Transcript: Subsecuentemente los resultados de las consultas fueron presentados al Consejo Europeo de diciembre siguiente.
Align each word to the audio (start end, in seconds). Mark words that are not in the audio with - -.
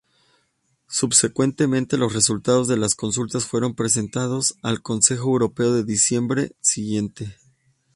Subsecuentemente 0.87 1.95
los 1.95 2.11
resultados 2.11 2.67
de 2.67 2.75
las 2.75 2.95
consultas 2.95 3.45
fueron 3.45 3.75
presentados 3.75 4.55
al 4.63 4.81
Consejo 4.81 5.29
Europeo 5.29 5.75
de 5.75 5.83
diciembre 5.83 6.53
siguiente. 6.59 7.37